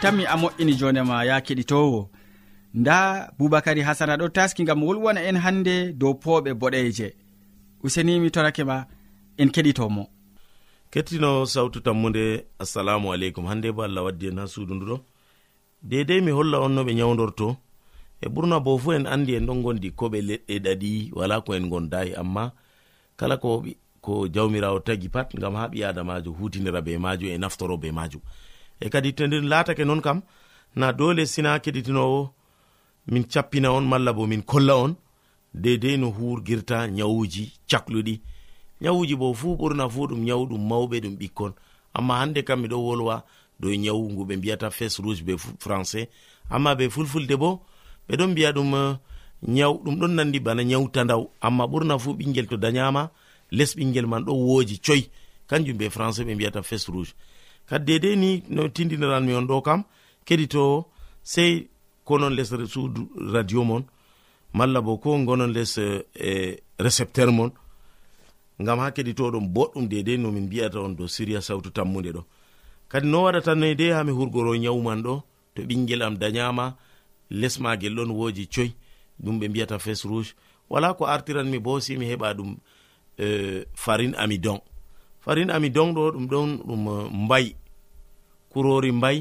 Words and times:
tammi 0.00 0.24
a 0.26 0.36
moƴƴini 0.36 0.74
jondema 0.78 1.24
ya 1.24 1.40
keɗitowo. 1.40 2.08
Nda 2.74 3.32
boubacary 3.38 3.82
hasana 3.82 4.16
ɗo 4.16 4.28
taski 4.28 4.64
gam 4.64 4.82
wolwana 4.82 5.20
en 5.22 5.36
hande 5.36 5.92
dow 5.92 6.12
pooɓe 6.14 6.54
boɗeje 6.54 7.12
usenimi 7.84 8.30
torake 8.30 8.64
ma 8.64 8.86
en 9.38 9.48
keɗitomo. 9.50 10.06
Kettino 10.90 11.46
sawtu 11.46 11.80
tammude 11.80 12.46
assalamu 12.58 13.12
aleykum. 13.12 13.46
Hande 13.46 13.72
bo 13.72 13.82
allah 13.82 14.04
waddi 14.04 14.26
en 14.28 14.38
ha 14.38 14.46
suudu 14.46 14.74
nduɗo 14.74 15.00
dedei 15.82 16.20
mi 16.20 16.30
holla 16.30 16.60
on 16.60 16.70
no 16.74 16.84
ɓe 16.84 16.94
nyawdorto 16.94 17.56
e 18.20 18.28
ɓurna 18.28 18.60
bo 18.60 18.78
fu 18.78 18.92
en 18.92 19.06
andi 19.06 19.34
en 19.34 19.46
ɗon 19.46 19.62
gondi 19.62 19.90
ko 19.92 20.08
ɓe 20.08 20.20
leɗɗe 20.22 20.58
ɗaɗi 20.64 21.10
wala 21.12 21.40
ko 21.40 21.54
en 21.54 21.68
gondayi 21.68 22.14
amma 22.14 22.52
kala 23.16 23.36
ko 23.36 23.64
ko 24.00 24.28
jawmirawo 24.28 24.80
tagi 24.80 25.08
pat 25.08 25.36
gam 25.36 25.54
ha 25.54 25.68
ɓi 25.68 25.84
adamajo 25.84 26.32
hutinira 26.32 26.80
be 26.80 26.98
majum 26.98 27.28
e 27.28 27.38
naftoro 27.38 27.76
be 27.76 27.92
majum 27.92 28.20
e 28.80 28.88
kadi 28.92 29.12
to 29.16 29.26
nder 29.26 29.42
laatake 29.42 29.84
non 29.84 30.00
kam 30.00 30.18
na 30.76 30.92
dole 30.92 31.26
sina 31.26 31.58
keɗitinowo 31.64 32.30
min 33.12 33.24
cappina 33.32 33.68
on 33.72 33.82
malla 33.90 34.12
bo 34.12 34.26
min 34.26 34.42
kolla 34.42 34.74
on 34.76 34.92
dedei 35.54 35.96
no 35.98 36.10
hurgirta 36.10 36.86
nyawuji 36.88 37.52
cakluɗi. 37.70 38.20
Nyawuji 38.80 39.14
bo 39.16 39.34
fuu 39.34 39.56
ɓurna 39.56 39.88
fuu 39.90 40.06
ɗum 40.08 40.20
nyawu 40.24 40.44
ɗum 40.50 40.62
mawɓe 40.68 40.96
ɗum 41.00 41.16
ɓikkon. 41.18 41.52
Amma 41.94 42.14
hande 42.20 42.42
kam 42.44 42.60
miɗo 42.62 42.76
wolwa 42.86 43.24
dow 43.60 43.70
nyawu 43.74 44.10
ngu 44.12 44.22
ɓe 44.28 44.36
mbiyata 44.36 44.70
fes 44.70 44.98
rouge 45.02 45.22
be 45.26 45.34
français. 45.64 46.08
Amma 46.50 46.74
be 46.74 46.88
fulfulde 46.88 47.34
bo 47.36 47.60
ɓeɗon 48.08 48.30
mbiya 48.30 48.52
ɗum 48.52 48.74
eh, 48.74 48.96
nyaw 49.48 49.72
ɗum 49.84 49.96
ɗon 50.00 50.08
nandi 50.14 50.40
bana 50.40 50.62
nyawtandaw 50.64 51.22
amma 51.40 51.64
ɓurna 51.66 51.98
fuu 51.98 52.14
ɓingel 52.14 52.46
to 52.48 52.56
dayama 52.56 53.10
les 53.50 53.74
ɓingel 53.76 54.06
man 54.06 54.24
ɗo 54.24 54.32
wooji 54.32 54.78
coy. 54.86 55.02
Kanjum 55.48 55.76
be 55.76 55.88
français 55.90 56.24
ɓe 56.24 56.34
mbiyata 56.34 56.62
fes 56.62 56.86
rouge. 56.88 57.12
kadi 57.70 57.84
dedei 57.86 58.16
ni 58.16 58.42
no 58.48 58.68
tindiniranmi 58.68 59.32
on 59.34 59.46
ɗo 59.46 59.62
kam 59.62 59.80
keɗito 60.26 60.84
sey 61.22 61.68
konon 62.04 62.34
les 62.34 62.50
suudu 62.72 63.02
radio 63.32 63.64
mon 63.64 63.82
malla 64.52 64.80
bo 64.80 64.98
ko 64.98 65.16
gonon 65.24 65.52
les 65.56 65.78
e 65.78 66.58
récepteur 66.78 67.30
mon 67.32 67.50
ngam 68.62 68.78
ha 68.80 68.90
keɗitoɗon 68.90 69.46
boɗɗum 69.54 69.88
dedei 69.88 70.18
nomin 70.18 70.44
mbiyata 70.46 70.80
on 70.80 70.90
dow 70.96 71.06
siria 71.08 71.40
sawtu 71.40 71.70
tammude 71.70 72.10
ɗo. 72.12 72.22
Kadi 72.88 73.06
no 73.08 73.22
waɗatanoe 73.24 73.74
de 73.74 73.92
hami 73.92 74.10
hurgoro 74.12 74.54
nyawman 74.56 75.02
ɗo 75.02 75.22
to 75.54 75.62
ɓingel 75.62 76.02
am 76.02 76.16
dañama 76.18 76.76
lesmagel 77.30 77.94
ɗon 77.94 78.10
woji 78.10 78.46
coy 78.54 78.72
ɗum 79.22 79.38
ɓe 79.40 79.48
mbiyata 79.48 79.78
fes 79.78 80.04
rouge 80.04 80.34
wala 80.70 80.94
ko 80.94 81.04
artiranmi 81.06 81.58
bo 81.58 81.80
si 81.80 81.96
mi 81.96 82.06
heɓa 82.10 82.34
ɗum 82.34 82.56
e, 83.18 83.64
farin 83.74 84.12
amidon. 84.18 84.58
Farin 85.20 85.50
amidon 85.50 85.92
ɗo 85.94 86.10
ɗum 86.12 86.26
ɗon 86.28 86.48
ɗum 86.66 86.82
mbayi 87.24 87.54
kurori 88.52 88.92
mbay 88.92 89.18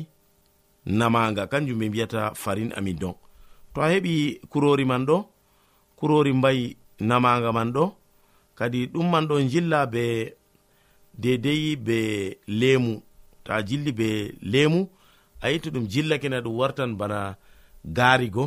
namaga 0.86 1.44
kanjum 1.52 1.80
ɓe 1.80 1.86
mbiyata 1.90 2.22
farin 2.36 2.72
amidon. 2.78 3.16
To 3.74 3.81
a 3.81 3.88
heɓi 3.94 4.14
kurori 4.52 4.86
man 4.86 5.04
ɗo 5.08 5.18
kurori 5.98 6.31
mbay 6.40 6.60
namaga 7.10 7.50
man 7.58 7.70
ɗo 7.76 7.84
kadi 8.58 8.80
ɗum 8.94 9.08
man 9.12 9.26
ɗo 9.30 9.36
jilla 9.52 9.80
be 9.94 10.04
dedei 11.22 11.76
be 11.86 11.98
lemu. 12.60 12.94
To 13.44 13.50
a 13.54 13.62
jilli 13.68 13.92
be 14.00 14.10
lemu 14.52 14.80
a 15.42 15.48
yitti 15.52 15.70
ɗum 15.74 15.86
jillake 15.92 16.30
na 16.30 16.42
ɗum 16.42 16.56
wartan 16.60 16.92
bana 17.00 17.20
garigo 17.86 18.46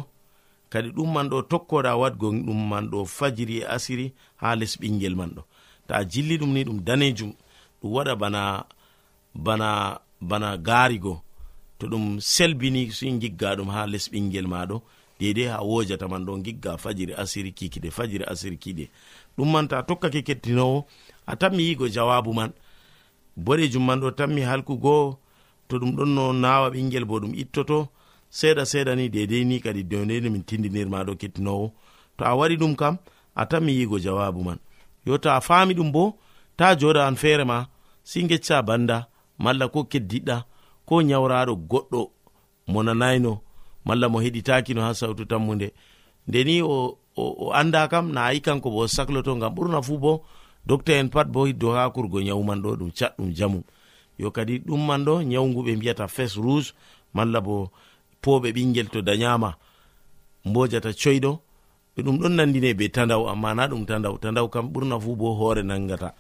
kadi 0.73 0.89
ɗum 0.97 1.09
man 1.15 1.29
ɗo 1.31 1.39
tokkoɗa 1.51 1.97
wadgo 2.01 2.29
ɗum 2.47 2.61
man 2.71 2.85
ɗo 2.91 2.99
fajiri 3.17 3.57
e 3.61 3.65
asiri 3.75 4.07
ha 4.41 4.57
les 4.57 4.73
ɓingel 4.81 5.15
man 5.17 5.31
ɗo. 5.37 5.43
To 5.87 5.95
a 5.95 6.05
jilli 6.11 6.37
ɗum 6.39 6.53
ni 6.53 6.65
ɗum 6.65 6.79
danejum 6.87 7.33
ɗum 7.81 7.91
waɗa 7.95 8.15
bana 8.21 8.67
bana 9.35 9.69
bana 10.29 10.57
gaarigo 10.57 11.23
to 11.79 11.87
ɗum 11.91 12.21
selbini 12.21 12.91
sin 12.93 13.19
gigga 13.21 13.57
ɗum 13.57 13.69
ha 13.75 13.87
les 13.87 14.07
ɓingel 14.13 14.47
maɗo 14.47 14.77
dedei 15.23 15.49
ha 15.53 15.59
wojata 15.63 16.09
man 16.09 16.25
ɗo 16.27 16.33
gigga 16.45 16.77
fajiri 16.83 17.13
asiri 17.23 17.51
kikiɗe 17.53 17.91
fajiri 17.91 18.25
asiri 18.33 18.57
kiɗe. 18.63 18.85
Ɗum 19.37 19.49
man 19.53 19.69
ta 19.69 19.83
tokkake 19.83 20.23
kettinowo 20.23 20.87
a 21.27 21.37
tanmi 21.37 21.63
yigo 21.69 21.87
jawabu 21.89 22.33
man. 22.35 22.53
Boɗejum 23.37 23.85
man 23.87 24.01
ɗo 24.01 24.11
tanmi 24.19 24.41
halkugo 24.43 25.19
to 25.69 25.79
ɗum 25.79 25.93
ɗon 25.97 26.11
no 26.15 26.33
nawa 26.33 26.71
ɓingel 26.71 27.05
bo 27.05 27.21
ɗum 27.21 27.35
ittoto 27.35 27.89
seeɗa 28.31 28.65
seeɗa 28.65 28.93
ni 28.97 29.09
dedei 29.09 29.45
ni 29.45 29.61
kadi 29.61 29.83
dondeni 29.85 30.29
min 30.31 30.43
tindinirmaɗo 30.49 31.13
kettinowo. 31.21 31.73
To 32.17 32.25
a 32.25 32.35
waɗi 32.39 32.57
ɗum 32.63 32.75
kam 32.77 32.99
a 33.35 33.47
tanmi 33.47 33.73
yigo 33.79 33.99
jawabu 33.99 34.43
man. 34.45 34.59
Yo 35.07 35.19
to 35.19 35.29
a 35.31 35.41
fami 35.41 35.75
ɗum 35.75 35.91
bo 35.93 36.19
ta 36.57 36.75
joɗa 36.75 37.07
an 37.09 37.17
feere 37.17 37.45
ma 37.45 37.67
si 38.05 38.23
gecca 38.29 38.63
banda. 38.63 39.09
malla 39.45 39.69
ko 39.69 39.81
keddiɗɗa 39.91 40.37
ko 40.87 40.95
nyawraɗo 41.03 41.55
goɗɗo 41.71 42.01
mo 42.73 42.81
nanayno 42.87 43.33
malla 43.87 44.07
mo 44.09 44.19
heɗitakino 44.25 44.81
ha 44.87 44.95
sawtu 44.95 45.25
tammude 45.31 45.69
ndeni 46.29 46.63
o, 46.63 46.99
o, 47.17 47.25
o 47.45 47.53
anda 47.61 47.89
kam 47.89 48.13
na 48.15 48.21
ayi 48.31 48.41
kanko 48.41 48.71
bo 48.71 48.79
o 48.87 48.89
sakloto 48.89 49.37
ngam 49.37 49.55
ɓurna 49.55 49.79
fuu 49.83 49.99
bo 49.99 50.13
docta 50.67 50.93
en 51.01 51.09
pat 51.11 51.27
bo 51.29 51.45
hiddo 51.47 51.75
ha 51.75 51.91
kurgo 51.91 52.19
nyawman 52.23 52.63
ɗo 52.63 52.71
ɗum 52.79 52.91
catɗum 52.99 53.35
jamu. 53.35 53.61
Yo 54.19 54.31
kadi 54.31 54.59
ɗum 54.67 54.87
man 54.87 55.05
ɗo 55.05 55.23
nyawgu 55.23 55.63
ɓe 55.67 55.77
mbiyata 55.77 56.07
fes 56.09 56.37
rouge 56.37 56.73
malla 57.15 57.41
bo 57.41 57.71
poɓe 58.23 58.53
ɓingel 58.55 58.89
to 58.93 59.03
dayama 59.03 59.57
mbojata 60.45 60.91
coyɗo 61.01 61.33
ɓe 61.97 62.01
ɗum 62.03 62.17
ɗon 62.21 62.33
nandine 62.37 62.75
be 62.75 62.89
tandaw 62.89 63.27
amma 63.29 63.55
na 63.55 63.67
ɗum 63.67 63.85
tandaw 63.87 64.15
tandaw 64.23 64.49
kam 64.49 64.67
ɓurna 64.73 65.01
fu 65.01 65.17
bo 65.17 65.35
hoore 65.35 65.63
nangata. 65.63 66.15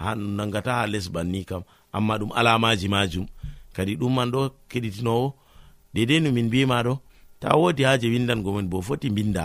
ha 0.00 0.14
ɗum 0.14 0.30
nangata 0.36 0.72
ha 0.78 0.86
les 0.92 1.06
banni 1.14 1.44
kam. 1.44 1.62
Amma 1.92 2.14
ɗum 2.20 2.30
alamaji 2.38 2.88
majum. 2.88 3.26
Kadi 3.74 3.92
ɗum 4.00 4.12
man 4.16 4.30
ɗo 4.32 4.40
keɗitinowo. 4.70 5.26
Dedei 5.94 6.20
no 6.20 6.30
min 6.32 6.46
mbima 6.46 6.76
ɗo 6.86 6.94
ta 7.40 7.48
wodi 7.60 7.82
haje 7.88 8.06
windango 8.12 8.50
min 8.56 8.68
bo 8.70 8.78
foti 8.86 9.08
binda 9.16 9.44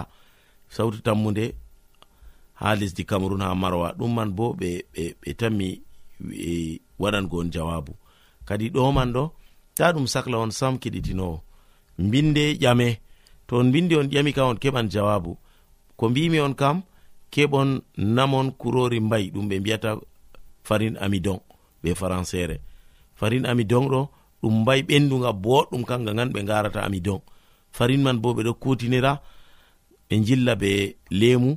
sautu 0.69 0.99
tammude 1.05 1.45
ha 2.59 2.75
lesdi 2.79 3.03
cameron 3.09 3.41
ha 3.41 3.55
marwa. 3.55 3.87
Ɗum 3.97 4.11
man 4.15 4.29
bo 4.37 4.45
ɓe 4.59 4.69
ɓe 5.21 5.29
tammi 5.39 5.67
e, 6.49 6.79
waɗango 6.99 7.37
on 7.41 7.49
jawabu. 7.53 7.93
Kadi 8.47 8.65
ɗo 8.73 8.91
man 8.93 9.09
ɗo 9.15 9.23
ta 9.77 9.85
ɗum 9.93 10.07
sahla 10.07 10.37
on 10.43 10.51
sam 10.51 10.73
keɗitinowo. 10.81 11.37
Mbinde 11.99 12.43
ƴame. 12.61 12.97
To 13.47 13.57
on 13.59 13.67
mbindi 13.69 13.95
on 13.95 14.07
ƴami 14.13 14.33
kam 14.33 14.47
on 14.49 14.55
keɓan 14.63 14.87
jawabu. 14.93 15.37
Ko 15.97 16.09
mbimi 16.09 16.39
on 16.39 16.53
kam 16.53 16.81
keɓon 17.33 17.81
namon 17.97 18.51
kurori 18.59 18.99
mbayi 18.99 19.31
ɗum 19.33 19.45
ɓe 19.49 19.59
mbiyata 19.59 19.89
farin 20.63 20.97
amidon 20.97 21.39
be 21.81 21.93
françére 21.93 22.59
farin 23.15 23.45
amidon 23.45 23.87
ɗo 23.89 24.01
ɗum 24.41 24.61
mbayi 24.61 24.81
ɓenduga 24.83 25.31
boɗɗum 25.43 25.83
kanga 25.85 26.13
gan 26.13 26.29
ɓe 26.33 26.41
garata 26.43 26.81
amidon. 26.83 27.21
Farin 27.71 28.01
man 28.03 28.17
bo 28.21 28.33
ɓeɗo 28.33 28.53
kutinira 28.61 29.21
ɓe 30.09 30.15
jilla 30.25 30.55
be 30.55 30.95
lemu 31.09 31.51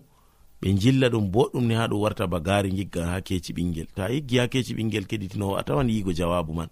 ɓe 0.60 0.68
jilla 0.80 1.08
ɗum 1.08 1.24
boɗɗum 1.32 1.64
ni 1.66 1.74
ha 1.74 1.88
ɗum 1.88 2.00
warta 2.02 2.26
ba 2.26 2.38
gari 2.40 2.70
gigga 2.76 3.02
ha 3.10 3.20
keci 3.20 3.52
ɓingel 3.56 3.88
ta 3.96 4.08
yiggi 4.12 4.38
ha 4.38 4.46
keci 4.48 4.74
ɓingel 4.74 5.06
keɗitinowo 5.10 5.56
a 5.56 5.62
tawan 5.64 5.88
yigo 5.88 6.12
jawabu 6.12 6.52
man. 6.54 6.68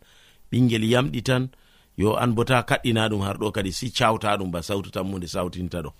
Ɓingel 0.52 0.84
yamɗi 0.92 1.22
tan 1.22 1.48
yo 1.96 2.14
an 2.16 2.34
bo 2.34 2.44
ta 2.44 2.62
kaɗɗina 2.62 3.08
ɗum 3.08 3.20
har 3.22 3.36
ɗo 3.38 3.50
kadi 3.52 3.72
si 3.72 3.90
cawta 3.90 4.36
ɗum 4.38 4.50
ba 4.50 4.62
sautu 4.62 4.90
tammude 4.90 5.26
sautinta 5.26 5.80
ɗo. 5.82 5.90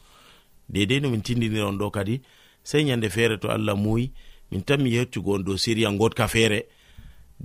Dedei 0.68 1.00
no 1.00 1.08
min 1.10 1.22
tindiniron 1.22 1.78
ɗo 1.78 1.90
kadi 1.90 2.20
sei 2.62 2.84
yande 2.88 3.08
feere 3.10 3.38
to 3.40 3.48
allah 3.48 3.74
muyi 3.76 4.12
min 4.52 4.62
tan 4.68 4.82
mi 4.84 4.90
yettugo 4.96 5.32
on 5.34 5.44
dow 5.46 5.56
siriya 5.56 5.90
godka 6.00 6.26
feere. 6.28 6.60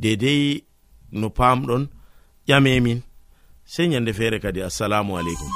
Dedei 0.01 0.63
no 1.11 1.27
pamɗon 1.37 1.83
ƴamemin 2.47 2.99
sey 3.73 3.87
ñande 3.91 4.11
feere 4.13 4.37
kadi 4.43 4.61
assalamu 4.61 5.11
aleykum. 5.19 5.51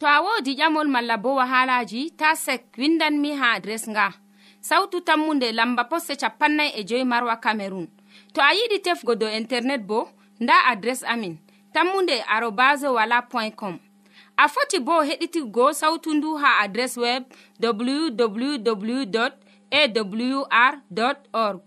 To 0.00 0.06
a 0.06 0.18
wodi 0.24 0.52
ƴamol 0.58 0.88
malla 0.94 1.16
bo 1.22 1.30
wahalaji 1.38 2.00
ta 2.18 2.34
sek 2.44 2.62
windanmi 2.78 3.30
ha 3.38 3.46
adres 3.56 3.84
nga. 3.92 4.27
sawtu 4.68 5.00
tammunde 5.00 5.48
lamba 5.52 5.84
posse 5.90 6.14
capannay 6.22 6.70
e 6.78 6.84
joyi 6.88 7.04
marwa 7.04 7.36
camerun 7.44 7.86
to 8.32 8.40
a 8.40 8.50
yiɗi 8.58 8.78
tefgo 8.84 9.14
dow 9.20 9.30
internet 9.40 9.82
bo 9.90 10.08
nda 10.40 10.54
adres 10.70 11.02
amin 11.12 11.34
tammunde 11.72 12.16
arobas 12.34 12.82
wala 12.82 13.22
point 13.22 13.54
com. 13.56 13.78
A 14.36 14.48
foti 14.48 14.78
bo 14.80 15.02
heɗitigo 15.02 15.72
sawtu 15.72 16.14
ndu 16.14 16.36
ha 16.36 16.60
adres 16.62 16.96
web 16.96 17.22
www 17.60 19.18
awr 19.70 20.74
org. 21.32 21.62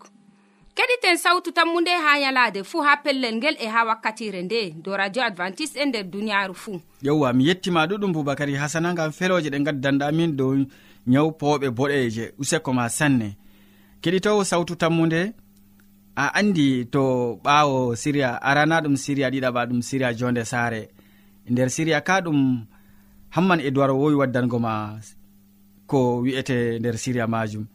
Keɗiten 0.76 1.18
sawtu 1.18 1.52
tammu 1.52 1.82
nde 1.82 1.90
ha 1.92 2.20
yalade 2.20 2.64
fuu 2.64 2.82
ha 2.82 2.98
pellel 2.98 3.36
ngel 3.36 3.56
e 3.60 3.68
ha 3.68 3.86
wakkatire 3.86 4.42
nde 4.42 4.70
do 4.84 4.98
radio 4.98 5.24
advantice 5.24 5.76
e 5.80 5.86
nder 5.86 6.04
duniyaaru 6.04 6.54
fuu 6.56 6.80
yewwa 7.02 7.34
mi 7.34 7.48
yettima 7.48 7.86
ɗuɗum 7.86 8.14
boubacary 8.14 8.56
hasana 8.56 8.94
gam 8.94 9.12
feloje 9.12 9.50
ɗe 9.50 9.60
gaddanɗamin 9.64 10.36
dow 10.36 10.56
nyaw 11.08 11.26
nyawpoɓe 11.26 11.70
boɗeje 11.70 12.34
useko 12.38 12.74
ma 12.74 12.90
sanne. 12.90 13.38
Keɗitowo 14.02 14.44
sawtu 14.44 14.76
tammude 14.76 15.34
a 16.16 16.26
andi 16.40 16.86
to 16.86 17.40
ɓawo 17.44 17.96
siriya 17.96 18.42
arana 18.42 18.82
ɗum 18.82 18.96
siriya 18.96 19.30
ɗiɗaɓa 19.30 19.66
ɗum 19.70 19.82
siriya 19.82 20.14
jonde 20.14 20.44
saare. 20.46 20.90
Nder 21.50 21.70
siriya 21.70 22.02
ka 22.02 22.22
ɗum 22.22 22.66
hamman 23.30 23.60
e 23.60 23.72
duwar 23.72 23.92
wowi 23.92 24.16
waddango 24.16 24.60
ma 24.60 25.00
ko 25.88 26.22
wi'ete 26.22 26.80
nder 26.80 26.98
siriya 26.98 27.28
majum. 27.28 27.66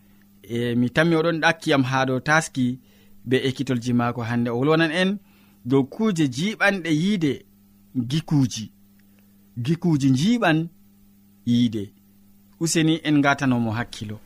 E 0.43 0.75
mi 0.75 0.91
tammi 0.91 1.17
oɗon 1.17 1.41
ɗakkiyam 1.41 1.83
ha 1.83 2.05
ɗo 2.07 2.21
taski 2.21 2.79
be 3.25 3.37
ekkitolji 3.49 3.93
mako 3.93 4.23
hande. 4.23 4.51
O 4.51 4.59
wolwonan 4.59 4.91
en 4.93 5.19
dow 5.65 5.85
kuje 5.85 6.29
jiɓanɗe 6.29 6.91
yiide 6.91 7.33
gikuji 8.11 8.73
gikuji 9.65 10.11
jiɓan 10.11 10.69
yiide. 11.47 11.96
useni 12.61 13.01
en 13.05 13.21
gatanomo 13.23 13.71
hakkilo. 13.73 14.19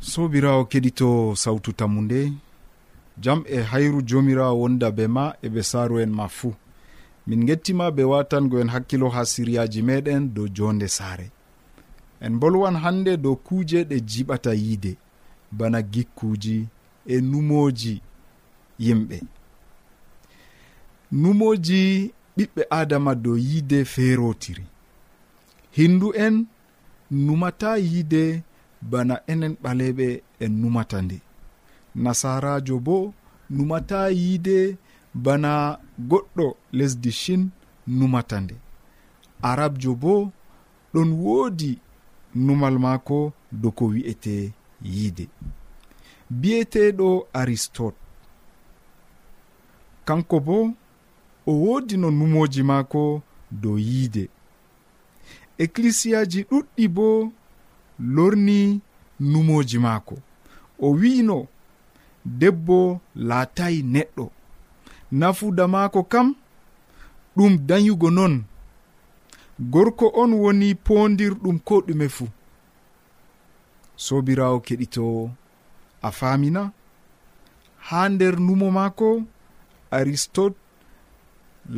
Sobirawo 0.00 0.64
keɗito 0.64 1.36
sawtu 1.36 1.72
tammu 1.72 2.02
nde 2.02 2.32
jam 3.18 3.44
e 3.46 3.62
hayru 3.62 4.02
jomirawo 4.02 4.60
wonda 4.60 4.90
be 4.90 5.06
ma 5.06 5.34
eɓe 5.42 5.62
saaro 5.62 6.00
en 6.00 6.10
ma 6.10 6.28
fuu. 6.28 6.54
Min 7.26 7.46
gettima 7.46 7.90
be 7.90 8.04
watango 8.04 8.60
en 8.60 8.68
hakkilo 8.68 9.08
ha 9.08 9.24
siryaji 9.24 9.82
meɗen 9.82 10.34
dow 10.34 10.48
jonde 10.48 10.88
saare. 10.88 11.30
En 12.20 12.38
bolwan 12.38 12.76
hande 12.76 13.16
dow 13.16 13.36
kuuje 13.36 13.84
ɗe 13.84 13.96
jiɓata 14.00 14.54
yiide. 14.54 14.96
Bana 15.52 15.82
gikkuji 15.82 16.66
e 17.06 17.20
numoji 17.20 18.00
yimɓe. 18.80 19.20
Numoji 21.12 22.10
ɓiɓɓe 22.36 22.62
adama 22.70 23.14
dow 23.14 23.36
yiide 23.36 23.84
feerotiri. 23.84 24.64
Hindu 25.76 26.12
en 26.24 26.46
numata 27.12 27.70
yiide 27.76 28.42
bana 28.90 29.14
enen 29.32 29.54
ɓaleɓe 29.62 30.06
en 30.44 30.52
numata 30.60 30.98
nde 31.04 31.18
nasarajo 32.02 32.76
bo 32.86 32.96
numata 33.56 33.98
yiide 34.18 34.56
bana 35.24 35.52
goɗɗo 36.10 36.46
lesdi 36.76 37.10
shin 37.20 37.42
numata 37.98 38.36
nde 38.44 38.54
arabjo 39.50 39.92
bo 40.02 40.14
ɗon 40.92 41.10
woodi 41.24 41.70
numal 42.44 42.76
maako 42.84 43.18
doko 43.62 43.84
wi'ete 43.92 44.34
yiide 44.92 45.24
biyeteɗo 46.40 47.08
aristote. 47.40 47.96
Kanko 50.04 50.40
bo 50.40 50.56
o 51.46 51.52
woodi 51.62 51.96
no 51.96 52.10
numoji 52.10 52.62
maako 52.62 53.22
dow 53.50 53.76
yiide 53.78 54.24
ecclisiyaji 55.64 56.40
ɗuɗɗi 56.50 56.84
bo 56.96 57.06
lorni 58.14 58.58
numoji 59.30 59.78
maako. 59.84 60.14
O 60.84 60.88
wi'ino 61.00 61.38
debbo 62.40 62.78
laatayi 63.28 63.78
neɗɗo. 63.94 64.24
Nafuda 65.18 65.64
maako 65.74 66.00
kam 66.12 66.28
ɗum 67.36 67.52
dayugo 67.68 68.08
non. 68.10 68.34
Gorko 69.72 70.06
on 70.22 70.32
woni 70.42 70.68
pondirɗum 70.86 71.56
ko 71.66 71.74
ɗume 71.86 72.06
fuu. 72.16 72.28
Sobirawo 74.04 74.58
keɗitowo 74.66 75.30
a 76.02 76.10
famina 76.18 76.62
ha 77.86 78.08
nder 78.08 78.34
numo 78.46 78.70
maako 78.70 79.08
aristote 79.90 80.58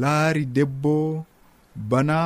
laari 0.00 0.44
debbo 0.46 0.94
bana 1.90 2.18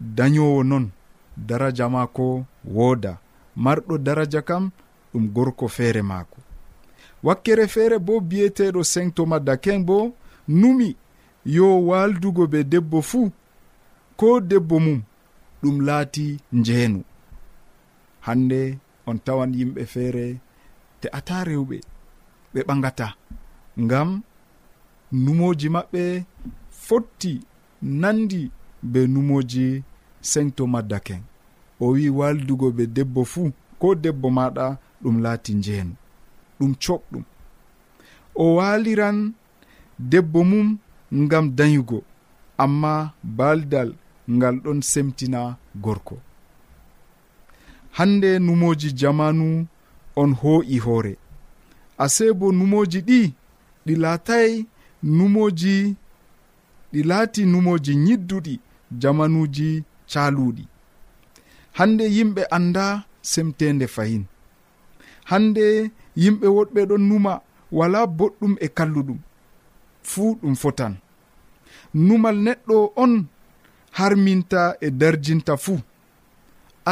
dañowo 0.00 0.62
noon 0.64 0.90
daraja 1.36 1.88
maako 1.88 2.44
wooda. 2.64 3.18
Marɗo 3.56 3.98
daraja 3.98 4.42
kam 4.42 4.70
ɗum 5.12 5.28
gorko 5.34 5.68
feere 5.68 6.02
maako. 6.02 6.38
Wakkere 7.22 7.66
feere 7.68 7.98
bo 7.98 8.20
biyeteɗo 8.20 8.82
saint 8.84 9.14
thomas 9.14 9.40
bo 9.86 10.14
numi 10.48 10.96
yo 11.44 11.66
waldugo 11.88 12.46
be 12.46 12.64
debbo 12.64 13.02
fuu 13.02 13.30
ko 14.16 14.40
debbo 14.40 14.78
mum 14.80 15.02
ɗum 15.62 15.80
laati 15.86 16.38
njeenu. 16.52 17.02
Hande 18.20 18.78
on 19.06 19.18
tawan 19.24 19.52
yimɓe 19.54 19.82
feere 19.86 20.26
te 21.00 21.08
ata 21.18 21.44
rewɓe 21.44 21.76
ɓe 22.54 22.60
ɓagata 22.68 23.06
ngam 23.84 24.22
numoji 25.12 25.68
maɓɓe 25.74 26.02
fotti 26.86 27.32
nandi 27.82 28.50
be 28.92 29.00
numoji 29.12 29.66
sengto 30.30 30.62
maddaken 30.72 31.22
o 31.80 31.86
wi 31.94 32.04
waldugo 32.18 32.68
be 32.76 32.84
debbo 32.96 33.22
fuu 33.32 33.48
ko 33.80 33.88
debbo 34.02 34.28
maɗa 34.36 34.66
ɗum 35.02 35.16
laati 35.24 35.52
njeenu 35.58 35.94
ɗum 36.58 36.72
coɓɗum 36.82 37.24
o 38.42 38.54
waliran 38.56 39.18
debbo 40.10 40.40
mum 40.50 40.68
ngam 41.22 41.46
dayugo 41.58 41.98
amma 42.62 42.92
baldal 43.36 43.90
ngal 44.30 44.56
ɗon 44.64 44.80
semtina 44.82 45.40
gorko. 45.82 46.16
Hande 47.96 48.38
numoji 48.38 48.88
jamanu 48.92 49.66
on 50.16 50.30
ho'i 50.34 50.78
hoore. 50.78 51.16
Ase 51.98 52.32
bo 52.38 52.46
numoji 52.52 53.00
ɗi 53.08 53.20
ɗi 53.86 53.94
laatay 54.02 54.50
numoji 55.02 55.74
ɗi 56.92 57.00
laati 57.10 57.42
numoji 57.52 57.92
yidduɗi 58.06 58.54
jamanuji 59.00 59.84
caluɗi 60.12 60.64
hande 61.78 62.04
yimɓe 62.16 62.42
anda 62.56 62.84
semtende 63.30 63.86
fayin 63.94 64.24
hande 65.30 65.64
yimɓe 66.22 66.46
woɗɓe 66.56 66.80
ɗon 66.90 67.02
numa 67.08 67.32
wala 67.78 68.00
boɗɗum 68.18 68.52
e 68.60 68.66
kalluɗum. 68.76 69.18
Fuu 70.10 70.28
ɗum 70.40 70.54
fotan. 70.62 70.92
Numal 72.06 72.36
neɗɗo 72.46 72.76
on 73.02 73.12
harminta 73.98 74.60
e 74.80 74.88
darjinta 75.00 75.54
fuu. 75.64 75.78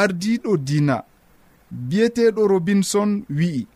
Ardiɗo 0.01 0.57
dina 0.67 0.97
biyeteɗo 1.89 2.43
robinson 2.53 3.11
wi'i 3.39 3.67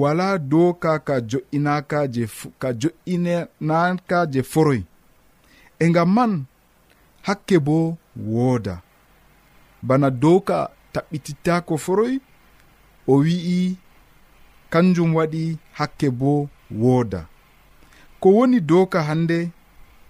wala 0.00 0.38
doka 0.38 0.92
ka 1.06 1.14
jo'inaka 1.30 1.98
je 2.14 2.24
ka 2.60 2.68
jo'inanaka 2.80 4.18
je 4.32 4.40
foroy 4.52 4.80
e 5.78 5.84
ngam 5.90 6.10
man 6.16 6.32
hakke 7.26 7.56
bo 7.66 7.76
wooda. 8.16 8.74
Bana 9.82 10.08
doka 10.22 10.56
taɓɓitittako 10.92 11.74
foroy 11.84 12.14
o 13.06 13.14
wi'i 13.24 13.76
kanjum 14.72 15.10
waɗi 15.16 15.42
hakke 15.78 16.08
bo 16.20 16.30
wooda. 16.82 17.20
Ko 18.20 18.28
woni 18.36 18.58
doka 18.70 18.98
hande 19.08 19.38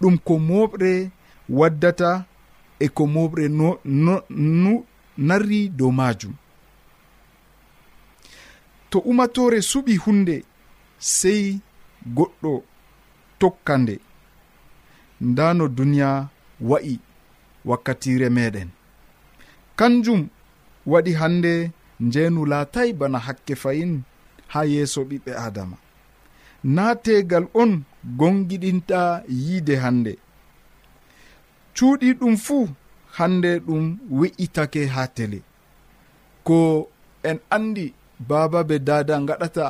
ɗum 0.01 0.15
ko 0.27 0.35
moɓre 0.49 0.93
waddata 1.59 2.11
e 2.79 2.87
ko 2.97 3.03
moɓre 3.15 3.45
no, 3.59 3.69
no, 4.05 4.15
no, 4.63 4.73
narri 5.29 5.61
dow 5.79 5.91
majum 5.99 6.35
to 8.91 8.99
umatore 9.11 9.59
suɓi 9.71 9.95
hunde 10.05 10.37
sei 10.99 11.61
goɗɗo 12.17 12.53
tokka 13.41 13.75
nde. 13.83 13.95
Nda 15.29 15.47
no 15.59 15.65
duniya 15.77 16.11
wa'i 16.61 16.99
wakkatire 17.65 18.29
meɗen. 18.31 18.69
Kanjum 19.77 20.29
waɗi 20.87 21.13
hande 21.21 21.71
njeenu 22.01 22.47
laatay 22.47 22.93
bana 22.93 23.19
hakke 23.19 23.55
fayin 23.63 24.03
ha 24.53 24.61
yeeso 24.65 25.01
ɓiɓɓe 25.09 25.33
adama 25.47 25.77
naategal 26.65 27.45
on 27.55 27.73
gongiɗinta 28.19 29.23
yiide 29.29 29.75
hande. 29.85 30.13
Cuuɗi 31.77 32.09
ɗum 32.21 32.37
fuu 32.37 32.69
hande 33.17 33.51
ɗum 33.67 33.99
wi'itake 34.11 34.87
ha 34.95 35.07
tele. 35.17 35.39
Ko 36.45 36.89
en 37.23 37.39
andi 37.51 37.95
baaba 38.29 38.65
be 38.69 38.79
dada 38.79 39.15
gaɗata 39.29 39.67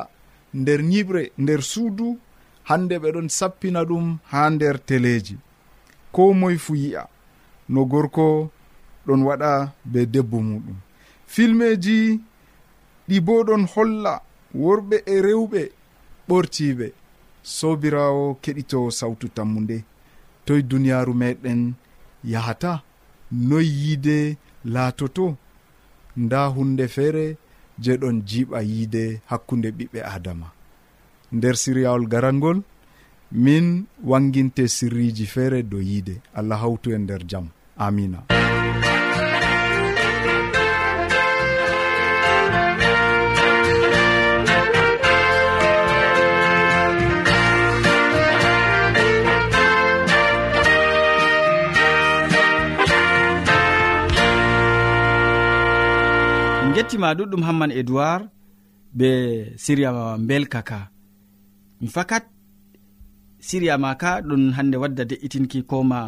nder 0.53 0.81
nyiɓre 0.91 1.31
nder 1.37 1.61
suudu 1.71 2.19
hande 2.69 2.95
ɓeɗon 3.03 3.29
sappina 3.29 3.81
ɗum 3.89 4.17
ha 4.31 4.49
nder 4.49 4.77
teleji 4.87 5.35
ko 6.11 6.33
moye 6.33 6.57
fu 6.57 6.75
yi'a 6.75 7.03
no 7.69 7.85
gorko 7.85 8.49
ɗon 9.05 9.21
waɗa 9.27 9.51
be 9.91 10.05
debbo 10.05 10.37
muɗum. 10.49 10.77
Filmeji 11.27 12.19
ɗi 13.07 13.17
bo 13.25 13.43
ɗon 13.47 13.63
holla 13.73 14.13
worɓe 14.53 14.97
e 15.05 15.15
rewɓe 15.25 15.61
ɓortiɓe 16.27 16.87
sobirawo 17.43 18.23
keɗito 18.43 18.79
sawtu 18.91 19.27
tammude 19.35 19.77
toye 20.45 20.61
duniyaru 20.69 21.13
meɗen 21.21 21.61
yahata 22.23 22.83
noy 23.31 23.65
yiide 23.79 24.37
laatoto 24.73 25.25
nda 26.17 26.39
hunde 26.55 26.85
feere 26.95 27.25
je 27.83 27.91
ɗon 28.01 28.17
jiiɓa 28.29 28.59
yiide 28.69 29.03
hakkunde 29.29 29.69
ɓiɓɓe 29.77 29.99
adama 30.15 30.47
nder 31.35 31.55
siryawol 31.61 32.05
garangol 32.11 32.57
min 33.31 33.85
wanginte 34.03 34.67
sirriji 34.67 35.25
feere 35.25 35.63
dow 35.63 35.79
yiide. 35.81 36.21
Allah 36.35 36.59
hawtu 36.59 36.91
e 36.91 36.97
nder 36.97 37.21
jaam 37.27 37.47
amina. 37.77 38.23
Gettima 56.75 57.13
ɗuɗɗum 57.17 57.43
hamman 57.47 57.71
edoird 57.79 58.23
be 58.97 59.09
siriya 59.63 60.17
belkaka 60.27 60.79
mi 61.81 61.87
fakat 61.95 62.23
siriya 63.47 63.75
ma 63.83 63.91
ka 64.01 64.21
ɗum 64.27 64.43
hande 64.57 64.77
wadda 64.83 65.03
de'itinki 65.09 65.59
koma 65.69 65.99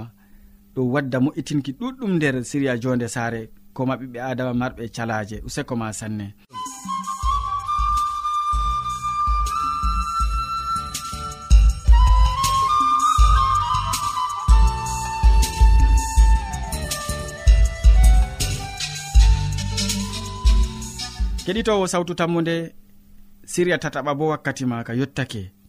ɗum 0.76 0.88
wadda 0.94 1.18
mo'itinki 1.24 1.72
ɗuɗɗum 1.80 2.12
nder 2.18 2.36
siriya 2.50 2.74
jonde 2.82 3.08
saare 3.16 3.42
koma 3.76 3.94
ɓiɓɓe 4.00 4.20
adama 4.30 4.54
marɓe 4.62 4.84
calaje 4.96 5.38
useko 5.48 5.74
ma 5.82 5.88
sanne. 6.00 6.28
Keɗitowo 21.46 21.86
sawtu 21.92 22.14
tammude 22.20 22.56
siriya 23.52 23.78
tataɓa 23.84 24.12
bo 24.18 24.26
wakkati 24.32 24.64
ma 24.72 24.78
ka 24.88 24.94
yottake. 25.00 25.63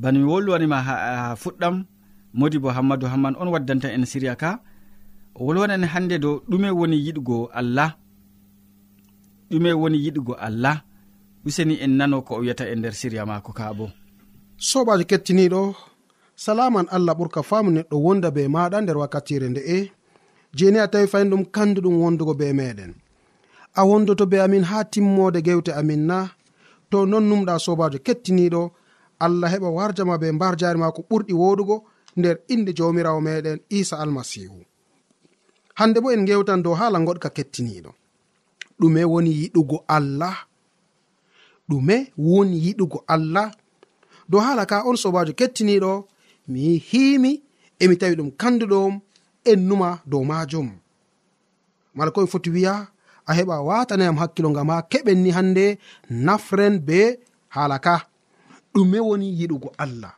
bano 0.00 0.16
mi 0.20 0.26
wolwanima 0.32 0.78
ha 0.86 0.94
fuɗɗam 1.42 1.76
modi 2.38 2.58
bo 2.62 2.68
hammadou 2.76 3.08
hamman 3.12 3.34
on 3.40 3.48
waddanta 3.54 3.88
en 3.96 4.04
siriya 4.10 4.34
ka. 4.42 4.50
O 5.34 5.44
wolwanan 5.46 5.84
hande 5.92 6.16
dow 6.24 6.34
ɗume 6.50 6.68
woni 6.78 6.96
yiɗgo 7.06 7.38
allah. 7.60 7.90
Ɗume 9.50 9.70
woni 9.82 9.98
yiɗgo 10.04 10.34
allah. 10.46 10.76
Useni 11.46 11.74
en 11.84 11.92
nano 11.98 12.22
ko 12.26 12.32
o 12.36 12.40
wiyata 12.40 12.64
e 12.68 12.74
nder 12.76 12.94
siriya 13.00 13.26
maako 13.30 13.52
ka 13.58 13.74
bo. 13.78 13.86
Sobajo 14.68 15.04
kettiniɗo 15.10 15.60
salaman 16.44 16.86
allah 16.96 17.14
ɓurka 17.18 17.40
faamu 17.48 17.70
neɗɗo 17.76 17.96
wonda 18.04 18.28
be 18.36 18.42
maɗa 18.54 18.78
nder 18.82 18.96
wakkatire 19.02 19.48
nde'e 19.50 19.78
jeni 20.56 20.78
a 20.78 20.88
tawi 20.92 21.06
fayin 21.12 21.30
ɗum 21.32 21.44
kanduɗum 21.54 21.94
wondugo 22.02 22.34
be 22.40 22.46
meɗen 22.58 22.92
a 23.74 23.84
wondoto 23.88 24.24
be 24.30 24.36
amin 24.44 24.64
ha 24.70 24.78
timmode 24.92 25.40
gewte 25.46 25.72
amin 25.80 26.02
na. 26.10 26.18
To 26.90 26.98
non 27.10 27.24
numɗa 27.30 27.54
sobajo 27.64 27.98
kettiniɗo 28.06 28.62
allah 29.18 29.48
heɓa 29.52 29.68
warjama 29.76 30.18
be 30.18 30.32
mbar 30.32 30.56
jari 30.60 30.78
ma 30.78 30.92
ko 30.92 31.00
ɓurɗi 31.10 31.32
woɗugo 31.32 31.76
nder 32.16 32.36
inde 32.48 32.72
jawmirawo 32.78 33.20
meɗen 33.20 33.58
isa 33.68 33.96
almasihu. 33.98 34.58
Hande 35.78 36.00
bo 36.00 36.10
en 36.10 36.24
gewtan 36.26 36.62
dow 36.64 36.74
hala 36.74 36.98
goɗka 37.06 37.28
kettiniɗo. 37.36 37.90
Ɗume 38.80 39.00
woni 39.12 39.30
yiɗugo 39.40 39.84
allah. 39.96 40.36
Ɗume 41.68 41.96
woni 42.16 42.56
yiɗugo 42.66 42.98
allah. 43.14 43.50
Dow 44.28 44.40
hala 44.40 44.66
ka 44.66 44.82
on 44.88 44.96
sobajo 44.96 45.32
kettiniɗo 45.40 45.92
mi 46.48 46.78
himi 46.90 47.42
emi 47.82 47.96
tawi 48.00 48.14
ɗum 48.18 48.30
kanduɗom 48.40 49.00
en 49.44 49.60
numa 49.68 50.00
dow 50.06 50.22
majum. 50.24 50.68
Mala 51.94 52.10
komi 52.10 52.26
foti 52.32 52.50
wiya 52.50 52.74
a 53.26 53.32
heɓa 53.36 53.56
watanayam 53.68 54.16
hakkilo 54.20 54.48
ngam 54.50 54.68
ha 54.72 54.82
keɓen 54.90 55.18
ni 55.24 55.30
hande 55.36 55.78
nafren 56.10 56.74
be 56.86 57.00
hala 57.54 57.78
ka. 57.78 57.94
ɗume 58.76 58.98
woni 59.08 59.26
yiɗugo 59.38 59.68
allah. 59.84 60.12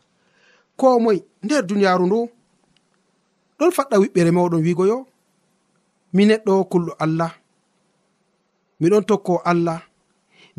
Ko 0.79 0.87
moy 1.05 1.19
nder 1.45 1.63
duniyaaru 1.69 2.05
ndu 2.09 2.19
ɗon 3.59 3.71
faɗɗa 3.77 3.97
wiɓɓere 4.03 4.31
mawɗon 4.37 4.63
wiigo 4.67 4.85
yo 4.91 4.99
mi 6.15 6.23
neɗɗo 6.29 6.53
kulɗo 6.71 6.93
allah 7.05 7.33
miɗon 8.81 9.05
tokko 9.09 9.33
allah 9.51 9.79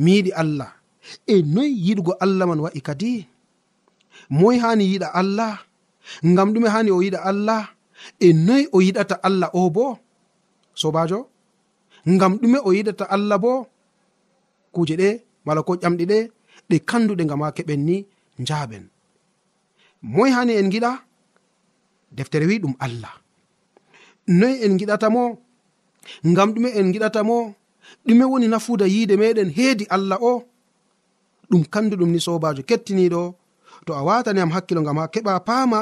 mi 0.03 0.12
yiɗi 0.15 0.32
allah. 0.41 0.70
E 1.34 1.36
noyi 1.53 1.72
yiɗugo 1.86 2.13
allah 2.24 2.46
man 2.50 2.60
wa'i 2.65 2.82
kadi? 2.88 3.12
Moy 4.39 4.56
hani 4.63 4.84
yiɗa 4.91 5.08
allah? 5.22 5.53
Ngam 6.29 6.50
ɗume 6.53 6.68
hani 6.75 6.89
o 6.91 7.00
yiɗa 7.06 7.20
allah? 7.32 7.62
E 8.25 8.27
noyi 8.46 8.63
o 8.75 8.77
yiɗata 8.86 9.15
allah 9.27 9.50
o 9.60 9.70
bo? 9.75 9.86
Sobajo 10.82 11.20
ngam 12.13 12.34
ɗume 12.41 12.60
o 12.68 12.70
yiɗata 12.77 13.06
allah 13.15 13.38
bo? 13.44 13.51
Kuje 14.74 14.96
ɗe 15.01 15.10
mala 15.46 15.62
ko 15.68 15.72
ƴamɗi 15.82 16.06
ɗe 16.12 16.20
ɗe 16.70 16.78
kanduɗe 16.89 17.24
gam 17.30 17.42
ha 17.44 17.51
keɓen 17.58 17.82
ni 17.88 17.96
njaaben 18.42 18.86
moy 20.01 20.32
hani 20.36 20.54
en 20.60 20.70
giɗa 20.74 20.92
deftere 22.12 22.46
wi 22.50 22.60
ɗum 22.63 22.74
allah. 22.80 23.13
Noyi 24.28 24.56
en 24.66 24.78
giɗatamo 24.80 25.24
ngam 26.30 26.50
ɗume 26.54 26.70
en 26.80 26.92
giɗatamo 26.94 27.38
ɗume 28.06 28.24
woni 28.32 28.48
nafuuda 28.48 28.86
yiide 28.94 29.16
meɗen 29.22 29.50
heedi 29.58 29.86
allah 29.96 30.18
o? 30.22 30.34
Ɗum 31.50 31.63
kanduɗum 31.74 32.10
ni 32.12 32.20
sobajo 32.25 32.62
kettiniɗo 32.70 33.22
to 33.86 33.92
a 34.00 34.01
watani 34.08 34.39
am 34.42 34.51
hakkilo 34.56 34.82
ngam 34.82 34.98
ha 35.01 35.08
keɓa 35.13 35.39
paama? 35.48 35.80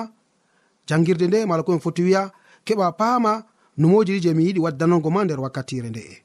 Jangirde 0.88 1.26
nde 1.28 1.46
mala 1.46 1.64
komi 1.64 1.80
foti 1.80 2.02
wiya 2.08 2.32
keɓa 2.66 2.88
paama? 3.00 3.32
Numojiɗi 3.80 4.20
je 4.24 4.34
mi 4.34 4.44
yiɗi 4.48 4.60
waddanogo 4.66 5.10
ma 5.16 5.24
nder 5.24 5.40
wakkatire 5.44 5.90
nde'e 5.90 6.16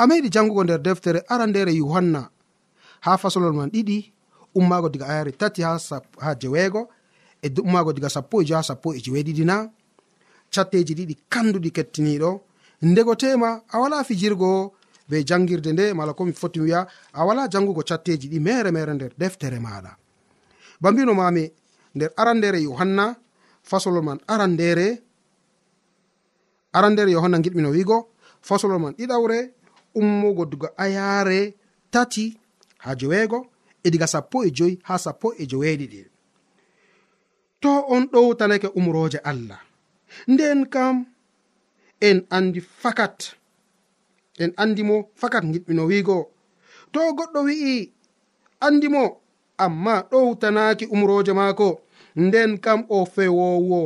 a 0.00 0.06
meɗi 0.08 0.28
jangugo 0.34 0.62
nder 0.64 0.80
deftere 0.82 1.20
arandere 1.32 1.72
yohanna. 1.80 2.30
ha 3.04 3.18
fasolol 3.18 3.52
man 3.52 3.68
ɗiɗi 3.70 4.12
ummaago 4.54 4.88
diga 4.88 5.06
ayare 5.06 5.32
tati 5.32 5.62
ha, 5.62 5.78
ha 6.24 6.34
jeweego 6.40 6.88
e 7.42 7.48
ummaago 7.60 7.92
diga 7.92 8.08
sappo 8.08 8.42
e 8.42 8.44
jo 8.44 8.54
ha 8.56 8.62
sappo 8.62 8.94
e 8.94 8.98
jeweeɗiɗi 8.98 9.44
na. 9.44 9.56
Catteji 10.54 10.94
ɗiɗi 10.94 11.14
kanduɗi 11.32 11.70
kettiniɗo. 11.76 12.30
Ndego 12.82 13.14
tema 13.14 13.62
a 13.68 13.78
wala 13.80 14.04
fijirgo 14.04 14.72
be 15.08 15.24
jangirde 15.24 15.72
nde 15.72 15.94
mala 15.94 16.12
komi 16.14 16.32
foti 16.32 16.60
wiya 16.60 16.86
a 17.12 17.24
wala 17.26 17.48
jangugo 17.48 17.82
catteji 17.82 18.28
ɗi 18.28 18.40
mere 18.40 18.70
mere 18.70 18.92
nder 18.94 19.12
deftere 19.18 19.58
maɗa. 19.58 19.96
Ba 20.80 20.92
mbino 20.92 21.14
mami 21.14 21.52
nder 21.94 22.10
arandere 22.16 22.62
yohanna 22.62 23.16
fasolol 23.62 24.02
man 24.02 24.18
arandere 24.26 25.02
arandere 26.72 27.10
yohanna 27.12 27.38
giɗmino 27.38 27.70
wiigo 27.70 28.08
fasolol 28.40 28.78
man 28.78 28.94
ɗiɗawre 28.98 29.38
ummugo 29.94 30.44
duga 30.46 30.68
ayare 30.76 31.54
tati 31.90 32.38
ha 32.84 32.90
joweego 33.00 33.38
e 33.84 33.90
diga 33.92 34.06
sappo 34.06 34.44
e 34.46 34.50
joyi 34.56 34.74
ha 34.86 34.94
sappo 35.04 35.28
e 35.38 35.44
joweeɗiɗi 35.50 36.00
to 37.64 37.70
on 37.88 38.04
ɗowtanake 38.12 38.68
umroje 38.78 39.18
allah. 39.30 39.60
Nden 40.28 40.66
kam 40.74 41.06
en 42.00 42.18
andi 42.36 42.60
fakat 42.82 43.16
en 44.42 44.50
andimo 44.62 44.96
fakat 45.20 45.44
giɗɓino 45.52 45.82
wiigo. 45.90 46.16
To 46.92 47.00
goɗɗo 47.18 47.40
wi'i 47.48 47.92
andimo 48.66 49.02
amma 49.64 49.94
ɗowtanaki 50.10 50.84
umroje 50.94 51.32
maako 51.40 51.68
nden 52.24 52.50
kam 52.64 52.80
o 52.88 53.06
fewowo 53.14 53.80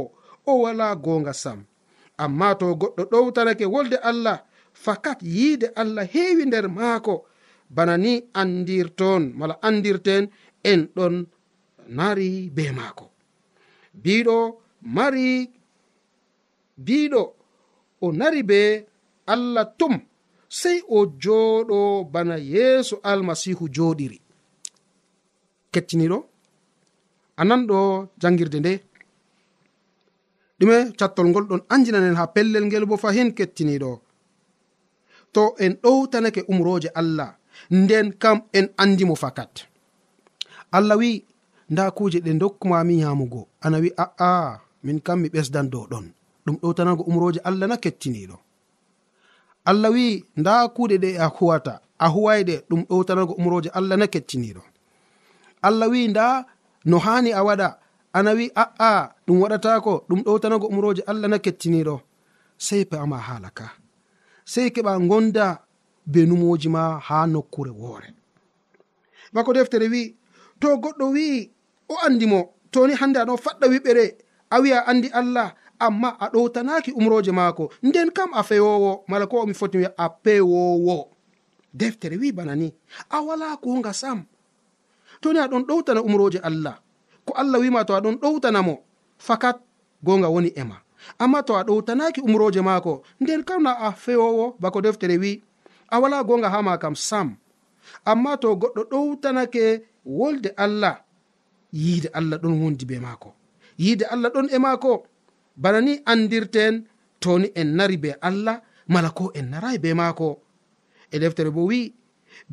o 0.47 0.53
wala 0.63 0.87
gonga 1.05 1.33
sam. 1.43 1.59
Amma 2.25 2.49
to 2.61 2.67
goɗɗo 2.81 3.03
ɗowtanake 3.13 3.65
wolde 3.75 3.97
allah 4.11 4.39
fakat 4.85 5.19
yiide 5.23 5.67
allah 5.81 6.05
heewi 6.13 6.45
nder 6.47 6.67
maako 6.79 7.15
bana 7.71 7.97
ni 8.05 8.13
andirton 8.41 9.23
mala 9.39 9.55
andirten 9.69 10.25
en 10.71 10.81
ɗon 10.97 11.15
nari 11.97 12.51
be 12.57 12.65
maako. 12.79 13.07
Biɗo 14.03 14.37
mari 14.97 15.51
biɗo 16.87 17.23
o 18.05 18.07
nari 18.13 18.43
be 18.51 18.61
allah 19.33 19.65
tum 19.79 19.95
sei 20.49 20.79
o 20.97 20.99
jooɗo 21.23 21.79
bana 22.13 22.37
yeeso 22.53 22.97
almasihu 23.11 23.65
jooɗiri. 23.77 24.19
Kettiniɗo 25.73 26.19
ananɗo 27.41 27.79
jangirde 28.21 28.59
nde. 28.61 28.73
Ɗume 30.59 30.77
cattol 30.99 31.27
ngol 31.29 31.47
ɗon 31.51 31.63
anjinanen 31.73 32.19
ha 32.21 32.25
pellel 32.35 32.65
ngel 32.67 32.85
bo 32.91 32.97
fahin 32.97 33.31
kettiniɗo 33.39 33.91
to 35.33 35.43
en 35.65 35.73
ɗowtanake 35.83 36.41
umroje 36.49 36.89
allah. 37.01 37.38
nden 37.71 38.13
kam 38.23 38.39
en 38.53 38.67
andimo 38.83 39.15
fakat. 39.15 39.53
Allah 40.73 40.97
wi 40.99 41.25
nda 41.71 41.91
kuje 41.91 42.19
ɗe 42.25 42.33
dokkumami 42.41 43.01
yamugo 43.03 43.49
ana 43.65 43.79
wi 43.83 43.91
a'a 44.05 44.61
min 44.85 45.01
kam 45.07 45.19
mi 45.23 45.29
ɓesdan 45.29 45.67
dow 45.73 45.87
ɗon. 45.93 46.07
Ɗum 46.49 46.57
ɗowtanago 46.63 47.03
umroje 47.11 47.41
allah 47.49 47.69
na 47.69 47.77
kettiniɗo 47.77 48.37
allah 49.71 49.91
wi 49.95 50.25
nda 50.41 50.53
kuɗe 50.75 50.97
ɗe 51.03 51.11
a 51.25 51.27
huwata 51.37 51.73
a 51.99 52.07
huwayɗe 52.15 52.55
ɗum 52.69 52.81
ɗowtanago 52.89 53.33
umroje 53.41 53.69
allah 53.79 53.97
na 54.01 54.07
kettiniɗo 54.15 54.63
allah 55.67 55.89
wi 55.93 56.01
nda 56.09 56.27
no 56.91 56.97
hani 57.05 57.31
a 57.33 57.41
waɗa 57.49 57.69
ana 58.17 58.31
wi 58.39 58.45
a'a 58.63 58.91
ɗum 59.27 59.37
waɗatako 59.43 59.93
ɗum 60.09 60.21
ɗowtanago 60.27 60.67
umroje 60.73 61.03
allah 61.11 61.29
na 61.31 61.39
kettiniɗo 61.45 61.95
sey 62.67 62.83
pama 62.91 63.19
hala 63.29 63.51
ka 63.59 63.67
sei 64.53 64.69
keɓa 64.75 64.93
gonda 65.11 65.47
be 66.13 66.27
numoji 66.27 66.69
ma 66.69 66.99
ha 66.99 67.27
nokkure 67.27 67.71
woore. 67.71 68.09
Bako 69.33 69.53
deftere 69.53 69.89
wi 69.93 70.17
to 70.61 70.69
goɗɗo 70.83 71.05
wi'i 71.15 71.51
o 71.89 71.95
andimo 72.07 72.41
toni 72.73 72.95
hande 73.01 73.19
aɗon 73.21 73.37
faɗɗa 73.45 73.67
wiɓɓere 73.73 74.05
a 74.51 74.57
wi'a 74.63 74.79
andi 74.91 75.09
allah 75.21 75.55
amma 75.79 76.09
a 76.21 76.27
ɗowtanaki 76.33 76.91
umroje 76.99 77.33
maako. 77.33 77.71
Nden 77.83 78.11
kam 78.17 78.31
a 78.35 78.43
fewowo 78.43 79.05
mala 79.09 79.27
ko 79.27 79.37
omi 79.43 79.55
foti 79.55 79.79
wi'a 79.79 79.93
a 79.97 80.07
pewowo 80.25 81.09
deftere 81.75 82.17
wi 82.17 82.33
bana 82.33 82.55
ni 82.57 82.73
a 83.11 83.21
wala 83.23 83.57
konga 83.57 83.93
sam. 83.93 84.25
Toni 85.21 85.39
aɗon 85.39 85.63
ɗowtana 85.69 86.01
umroje 86.03 86.39
allah 86.43 86.81
ko 87.27 87.33
allah 87.37 87.61
wima 87.61 87.85
to 87.85 87.93
aɗon 87.95 88.17
ɗowtanamo 88.23 88.75
fakat 89.19 89.61
gonga 90.03 90.29
woni 90.29 90.49
ema 90.57 90.77
amma 91.19 91.43
to 91.43 91.55
a 91.57 91.63
ɗowtanaki 91.65 92.21
umroje 92.21 92.61
maako 92.61 93.03
nden 93.21 93.45
kam 93.45 93.63
na 93.63 93.73
a 93.79 93.93
fewowo 93.93 94.57
bako 94.61 94.81
deftere 94.81 95.17
wi 95.19 95.43
a 95.89 95.97
wala 96.01 96.25
gonga 96.25 96.49
ha 96.51 96.63
ma 96.63 96.77
kam 96.83 96.95
sam. 96.95 97.37
Amma 98.05 98.37
to 98.43 98.49
goɗɗo 98.61 98.83
ɗowtanake 98.91 99.65
wolde 100.05 100.51
allah 100.65 100.95
yiide 101.73 102.09
allah 102.19 102.37
ɗon 102.43 102.55
wondi 102.63 102.85
be 102.91 102.97
maako. 103.01 103.31
Yiide 103.79 104.05
allah 104.13 104.31
ɗon 104.35 104.49
e 104.55 104.59
maako. 104.59 104.93
Bana 105.57 105.81
ni 105.81 105.93
andirten 106.13 106.75
toni 107.21 107.49
en 107.61 107.69
nari 107.77 107.97
be 107.97 108.11
allah 108.29 108.57
mala 108.89 109.11
ko 109.11 109.31
en 109.35 109.47
narayi 109.51 109.79
be 109.79 109.95
maako. 109.95 110.39
E 111.13 111.19
deftere 111.19 111.51
bo 111.51 111.63
wi'i 111.71 111.93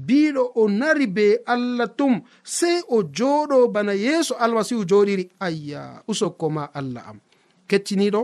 biɗo 0.08 0.44
o 0.56 0.68
nari 0.70 1.08
be 1.08 1.26
allah 1.46 1.88
tum 1.98 2.22
sei 2.44 2.82
o 2.90 3.04
joɗo 3.04 3.68
bana 3.74 3.94
yeeso 3.94 4.34
almasihu 4.44 4.84
joɗiri. 4.90 5.30
Ayya 5.40 6.02
usokko 6.08 6.50
ma 6.50 6.64
allah 6.74 7.04
am. 7.10 7.20
Kecciniɗo 7.68 8.22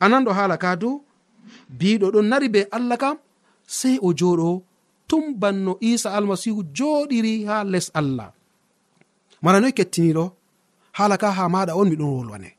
anan 0.00 0.24
ɗo 0.26 0.32
haala 0.32 0.56
ka 0.58 0.76
du 0.76 1.02
biɗo 1.78 2.06
ɗon 2.14 2.26
nari 2.28 2.48
be 2.48 2.60
allah 2.70 2.96
kam 2.98 3.16
sey 3.78 3.96
o 4.06 4.08
joɗo 4.18 4.48
tum 5.08 5.24
banno 5.40 5.72
isa 5.90 6.08
almasihu 6.16 6.60
joɗiri 6.76 7.32
ha 7.48 7.56
les 7.72 7.86
allah. 8.00 8.28
Mara 9.42 9.58
noy 9.60 9.74
kettiniɗo 9.78 10.24
hala 10.98 11.16
ka 11.22 11.28
ha 11.36 11.44
maɗa 11.54 11.72
on 11.80 11.88
miɗon 11.90 12.14
wolwane. 12.16 12.50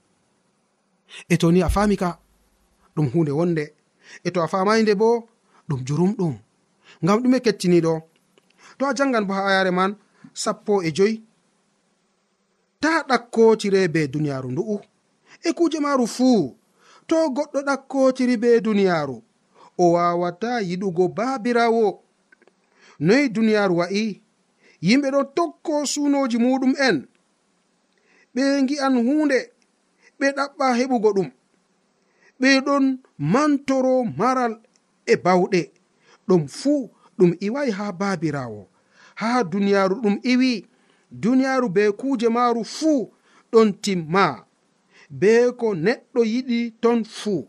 E 1.33 1.35
to 1.41 1.47
ni 1.51 1.59
a 1.67 1.69
fami 1.75 1.95
ka 2.01 2.09
ɗum 2.95 3.07
hunde 3.13 3.31
wonde. 3.39 3.63
E 4.27 4.29
to 4.33 4.39
a 4.45 4.47
famayde 4.53 4.93
bo 5.01 5.09
ɗum 5.67 5.79
jurumɗum 5.87 6.33
ngam 7.03 7.17
ɗume 7.23 7.37
kettiniɗo 7.45 7.93
to 8.77 8.83
a 8.89 8.95
jangan 8.97 9.25
bo 9.27 9.33
ha 9.37 9.41
ayare 9.49 9.71
man 9.77 9.91
sappo 10.43 10.73
e 10.87 10.89
joyi. 10.97 11.15
Ta 12.81 12.91
ɗakkotire 13.09 13.81
be 13.93 14.01
duniyaru 14.13 14.49
ndu'u. 14.51 14.75
E 15.47 15.49
kuje 15.57 15.79
maru 15.85 16.05
fuu 16.15 16.41
to 17.07 17.15
goɗɗo 17.35 17.59
ɗakkotiri 17.67 18.35
be 18.43 18.49
duniyaru 18.65 19.17
o 19.77 19.91
wawata 19.95 20.51
yiɗugo 20.69 21.03
baabirawo 21.17 21.85
noyi 22.99 23.25
duniyaaru 23.35 23.75
wa'i 23.79 24.21
yimɓe 24.87 25.07
ɗo 25.15 25.21
tokko 25.35 25.73
sunoji 25.91 26.37
muɗum 26.43 26.73
en. 26.87 26.97
Ɓe 28.33 28.41
gi'an 28.67 28.95
hunde 29.05 29.39
ɓe 30.19 30.27
ɗaɓɓa 30.37 30.65
heɓugo 30.79 31.09
ɗum. 31.15 31.29
Ɓe 32.39 32.49
ɗon 32.65 32.83
mantoro 33.33 33.93
maral 34.19 34.53
e 35.05 35.13
bawɗe. 35.23 35.61
Ɗum 36.27 36.41
fuu 36.57 36.89
ɗum 37.17 37.31
iwai 37.45 37.69
ha 37.77 37.85
baabirawo 37.99 38.61
ha 39.19 39.29
duniyaaru 39.51 39.95
ɗum 40.03 40.15
iwi 40.31 40.51
duniyaaru 41.21 41.67
be 41.75 41.83
kuuje 41.99 42.27
maaru 42.35 42.61
fuu 42.75 43.11
ɗon 43.51 43.67
timma. 43.83 44.25
Be 45.19 45.31
ko 45.59 45.67
neɗɗo 45.85 46.21
yiɗi 46.33 46.59
ton 46.81 46.99
fuu 47.03 47.47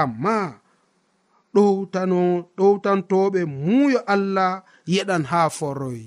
amma 0.00 0.36
ɗowtano 1.54 2.18
ɗowtantoɓe 2.56 3.40
muuyo 3.64 4.00
allah 4.14 4.62
yeɗan 4.94 5.24
ha 5.30 5.40
forroy. 5.58 6.00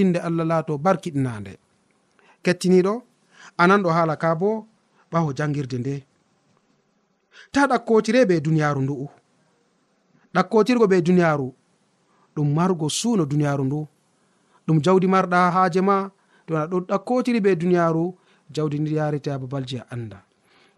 Inde 0.00 0.18
allah 0.26 0.44
laato 0.50 0.72
barkiɗinande. 0.84 1.52
Kettiniɗo 2.44 2.94
ananɗo 3.62 3.88
haala 3.96 4.14
ka 4.22 4.30
bo 4.40 4.50
ɓawo 5.12 5.30
jangirde 5.38 5.76
nde. 5.78 5.94
Ta 7.52 7.60
ɗakkotire 7.70 8.20
be 8.28 8.40
duniyaru 8.44 8.80
ndu'u 8.82 9.06
ɗakkotirgo 10.34 10.86
be 10.90 10.96
duniyaru 11.06 11.48
ɗum 12.34 12.48
marugo 12.56 12.86
suuno 12.98 13.24
duniyaru 13.30 13.64
ndu. 13.64 13.80
Ɗum 14.66 14.78
jawdi 14.84 15.06
marɗa 15.14 15.38
haaje 15.54 15.80
ma 15.88 15.96
to 16.46 16.52
aɗa 16.56 16.66
ɗo 16.70 16.78
ɗakkotiri 16.90 17.40
be 17.44 17.50
duniyaru 17.60 18.04
jawdi 18.54 18.76
ndi 18.80 18.94
yarete 18.98 19.28
ha 19.30 19.38
babalji 19.38 19.76
a 19.78 19.84
anda 19.94 20.18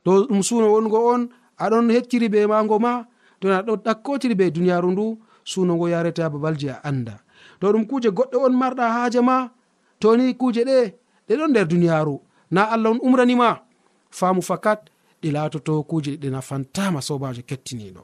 to 0.05 0.11
ɗum 0.29 0.41
suuno 0.43 0.67
wongo 0.75 0.99
on 1.13 1.23
aɗon 1.65 1.87
hecciri 1.95 2.29
be 2.29 2.47
mago 2.47 2.79
ma 2.79 2.93
to 3.41 3.49
na 3.49 3.63
ɗo 3.63 3.77
ɗakkotiri 3.85 4.35
be 4.35 4.51
duniyaru 4.51 4.91
ndu 4.93 5.19
sunogo 5.45 5.89
yarete 5.89 6.23
ha 6.23 6.31
babalji 6.31 6.69
a 6.71 6.81
anda 6.85 7.19
to 7.61 7.73
ɗum 7.73 7.85
kuje 7.87 8.09
goɗɗo 8.11 8.37
on 8.47 8.55
marɗa 8.61 8.85
haaje 8.95 9.21
ma 9.21 9.51
toni 10.01 10.35
kuje 10.35 10.63
ɗe 10.65 10.77
ɗe 11.29 11.35
ɗon 11.39 11.51
nder 11.51 11.67
duniyaru. 11.69 12.21
Na 12.51 12.65
allah 12.71 12.91
on 12.93 12.99
umranima 13.03 13.61
faamu 14.11 14.43
fakat 14.43 14.91
ɗi 15.23 15.31
laatoto 15.33 15.83
kuje 15.83 16.17
ɗe 16.17 16.29
nafantama 16.31 17.01
sobajo 17.03 17.43
kettiniɗo. 17.49 18.03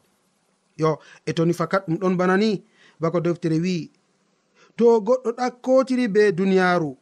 Yo 0.76 0.98
e 1.26 1.32
toni 1.32 1.52
fakat 1.52 1.82
ɗum 1.88 1.96
ɗon 1.98 2.16
bana 2.16 2.36
ni 2.36 2.62
bako 3.00 3.20
deftere 3.20 3.58
wi'i 3.64 3.90
to 4.76 5.00
goɗɗo 5.00 5.30
ɗakkotiri 5.38 6.08
be 6.14 6.32
duniyaru 6.32 6.96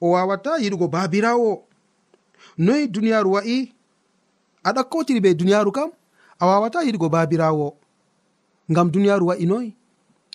o 0.00 0.06
wawata 0.10 0.58
yiɗugo 0.62 0.88
baabirawo 0.88 1.64
noyi 2.58 2.86
duniyaru 2.88 3.30
wa'i 3.32 3.72
a 4.64 4.70
ɗakkotiri 4.72 5.20
be 5.22 5.34
duniyaru 5.34 5.72
kam? 5.72 5.90
a 6.38 6.46
wawata 6.46 6.82
yiɗgo 6.82 7.08
babirawo. 7.08 7.76
Ngam 8.70 8.90
duniyaru 8.90 9.26
wa'i 9.26 9.46
noyi? 9.46 9.76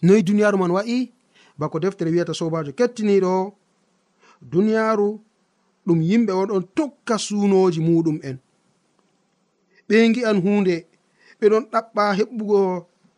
Noyi 0.04 0.24
duniyaru 0.24 0.58
man 0.58 0.72
wa'i? 0.72 1.12
Bako 1.58 1.80
deftere 1.80 2.12
wiyata 2.12 2.34
sobajo 2.34 2.72
kettiniɗo 2.74 3.54
duniyaru 4.42 5.20
ɗum 5.86 6.00
yimɓe 6.02 6.32
oɗon 6.42 6.64
tokka 6.76 7.16
sunoji 7.18 7.80
muɗum 7.88 8.18
en. 8.24 8.38
Ɓe 9.88 9.96
gi'an 10.14 10.38
hunde 10.44 10.76
ɓeɗon 11.40 11.64
ɗaɓɓa 11.72 12.04
heɓugo 12.18 12.60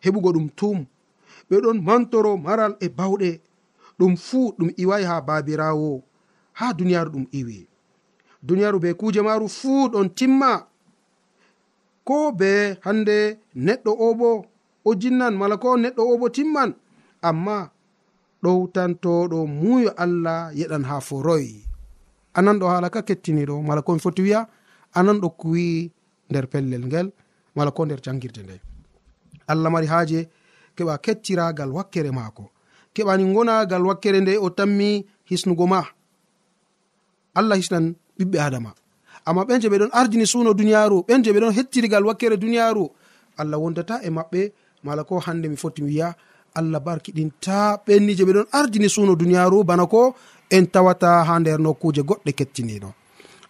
heɓugo 0.03 0.29
ɗum 0.35 0.47
tum 0.57 0.77
ɓeɗon 1.49 1.77
mantoro 1.87 2.31
maral 2.37 2.73
e 2.79 2.87
bawɗe. 2.97 3.29
Ɗum 3.99 4.13
fuu 4.17 4.51
ɗum 4.57 4.69
iwai 4.81 5.03
ha 5.09 5.21
babirawo 5.27 6.03
ha 6.53 6.73
duniyaru 6.73 7.09
ɗum 7.11 7.25
iwi 7.39 7.67
duniyaru 8.43 8.79
be 8.81 8.89
kuje 8.93 9.21
maru 9.21 9.47
fuu 9.49 9.87
ɗon 9.93 10.09
timma. 10.17 10.67
ko 12.07 12.31
be 12.39 12.77
hande 12.85 13.17
neɗɗo 13.55 13.91
o 14.05 14.07
bo 14.19 14.29
o 14.85 14.89
jinnan 15.01 15.33
mala 15.39 15.55
ko 15.57 15.77
neɗɗo 15.77 16.01
o 16.11 16.17
bo 16.17 16.27
timman. 16.29 16.71
Amma 17.21 17.71
ɗowtantoɗo 18.43 19.39
muuyo 19.47 19.91
allah 20.03 20.51
yeɗan 20.59 20.83
ha 20.89 20.95
foroyi 21.07 21.63
ananɗo 22.37 22.65
haala 22.71 22.89
ka 22.89 23.01
kettiniɗo 23.07 23.55
mala 23.67 23.81
komi 23.81 23.99
foti 23.99 24.21
wiya 24.25 24.47
ananɗo 24.97 25.27
kuwi 25.39 25.91
nder 26.29 26.45
pellel 26.51 26.83
ngel 26.87 27.07
mala 27.55 27.71
ko 27.71 27.85
nder 27.85 28.01
jangirde 28.05 28.41
nde. 28.43 28.55
Allah 29.47 29.69
mari 29.71 29.87
haaje 29.87 30.19
keɓa 30.75 30.97
kettiragal 31.05 31.69
wakkere 31.71 32.11
maako. 32.11 32.43
Keɓani 32.93 33.23
gonagal 33.33 33.83
wakkere 33.89 34.19
nde 34.21 34.37
o 34.37 34.49
tammi 34.49 35.05
hisnugo 35.29 35.65
ma. 35.67 35.79
Allah 37.35 37.57
hisnan 37.57 37.95
ɓiɓɓe 38.17 38.37
adama. 38.47 38.71
amma 39.25 39.43
ɓen 39.47 39.61
je 39.61 39.67
ɓe 39.69 39.77
ɗon 39.81 39.89
ardini 39.99 40.25
suno 40.27 40.53
duniyaru 40.53 40.97
ɓen 41.07 41.23
je 41.23 41.31
ɓe 41.33 41.39
ɗon 41.43 41.53
hettirigal 41.57 42.03
wakkere 42.07 42.37
duniyaru 42.37 42.85
allah 43.37 43.57
wondata 43.63 43.95
e 44.03 44.09
maɓɓe 44.09 44.41
mala 44.83 45.03
ko 45.03 45.19
hande 45.25 45.47
mi 45.49 45.55
foti 45.57 45.81
mi 45.81 45.89
wiya 45.91 46.15
allah 46.55 46.79
barkiɗinta. 46.85 47.57
Ɓenni 47.85 48.15
je 48.17 48.23
ɓe 48.27 48.33
ɗon 48.37 48.47
ardini 48.51 48.89
suno 48.89 49.15
duniyaru 49.15 49.63
bana 49.63 49.85
ko 49.87 50.15
en 50.55 50.65
tawata 50.73 51.23
ha 51.27 51.33
nder 51.39 51.59
nokkuje 51.59 52.01
goɗɗe 52.09 52.31
kettiniɗo 52.37 52.89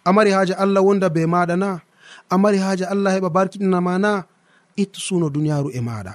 amari 0.04 0.30
haaji 0.30 0.52
allah 0.62 0.82
wonda 0.86 1.08
be 1.14 1.26
maɗa 1.26 1.56
na 1.56 1.80
amari 2.30 2.58
haaji 2.58 2.84
allah 2.84 3.10
heɓa 3.16 3.30
barkiɗinama 3.36 3.98
na 3.98 4.10
ittu 4.76 5.00
suno 5.06 5.26
duniyaru 5.34 5.68
e 5.72 5.80
maɗa 5.88 6.12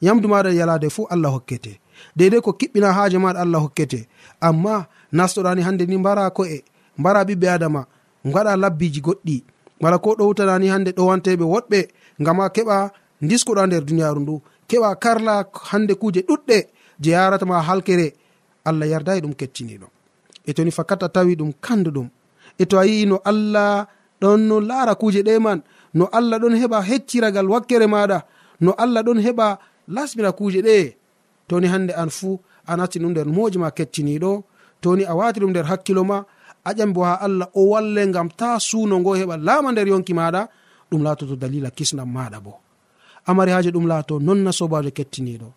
yamdu 0.00 0.26
maɗa 0.28 0.50
yalade 0.54 0.88
fuu 0.90 1.06
allah 1.10 1.30
hokkete. 1.34 1.72
Deidei 2.16 2.40
ko 2.40 2.50
kiɓɓina 2.52 2.92
haaje 2.96 3.18
maɗa 3.18 3.40
allah 3.44 3.60
hokkete. 3.64 4.08
Amma 4.40 4.86
nastoɗani 5.12 5.62
hande 5.66 5.84
ni 5.86 5.96
mbara 5.98 6.30
ko'e 6.30 6.62
mbara 6.98 7.24
ɓiɓɓe 7.28 7.46
adama 7.54 7.80
gaɗa 8.24 8.56
labbiji 8.56 9.00
goɗɗi. 9.00 9.44
Wala 9.80 9.98
ko 9.98 10.14
ɗowtanani 10.18 10.68
hande 10.68 10.90
ɗowanteɓe 10.92 11.44
woɗɓe 11.44 11.88
gama 12.20 12.48
keɓa 12.54 12.90
diskuɗa 13.22 13.66
nder 13.66 13.82
duniyaru 13.84 14.20
ndu. 14.20 14.34
Keɓa 14.68 14.94
karla 15.02 15.44
hande 15.70 15.94
kuje 15.94 16.20
ɗuɗɗe 16.28 16.56
je 17.00 17.10
yaratama 17.10 17.62
halkere. 17.62 18.14
Allah 18.64 18.86
yardayi 18.88 19.20
ɗum 19.20 19.34
kettiniɗo. 19.34 19.86
E 20.46 20.52
toni 20.54 20.70
fakat 20.70 21.02
a 21.02 21.08
tawi 21.08 21.34
ɗum 21.36 21.52
kanduɗum 21.60 22.08
e 22.58 22.64
to 22.66 22.78
a 22.78 22.84
yi'i 22.86 23.06
no 23.06 23.16
allah 23.24 23.86
ɗon 24.20 24.36
no 24.48 24.60
laara 24.60 24.94
kuje 24.94 25.22
ɗe 25.22 25.38
man. 25.38 25.62
No 25.94 26.04
allah 26.12 26.38
ɗon 26.38 26.54
heɓa 26.60 26.82
hecciragal 26.82 27.46
wakkere 27.48 27.86
maɗa. 27.86 28.22
No 28.60 28.72
allah 28.72 29.02
ɗon 29.02 29.20
heɓa 29.26 29.58
lasmina 29.88 30.32
kuje 30.32 30.60
ɗe. 30.62 30.96
Toni 31.48 31.66
hande 31.66 31.92
an 31.94 32.10
fuu 32.10 32.40
a 32.66 32.76
nasti 32.76 32.98
ɗum 32.98 33.10
nder 33.10 33.26
moji 33.26 33.58
ma 33.58 33.70
kecciniɗo 33.70 34.42
toni 34.80 35.04
a 35.04 35.14
wati 35.14 35.40
ɗum 35.40 35.50
nder 35.50 35.64
hakkilo 35.70 36.04
ma. 36.04 36.24
aƴan 36.68 36.92
bo 36.94 37.00
ha 37.08 37.14
allah 37.26 37.48
o 37.54 37.62
walle 37.72 38.02
gam 38.14 38.28
ta 38.38 38.58
suno 38.68 38.94
ngo 39.00 39.10
heɓa 39.20 39.36
laama 39.46 39.72
nder 39.72 39.88
yonki 39.88 40.12
maɗa 40.14 40.40
ɗum 40.90 41.02
laatoto 41.04 41.34
dalila 41.36 41.70
kisnam 41.70 42.08
maɗa 42.16 42.38
bo. 42.44 42.52
Amari 43.28 43.52
haji 43.52 43.70
ɗum 43.74 43.86
laato 43.90 44.14
nonna 44.26 44.52
sobajo 44.58 44.90
kettiniɗo 44.90 45.48